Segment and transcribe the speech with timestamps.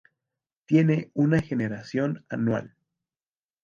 [0.65, 2.75] Tiene una generación anual.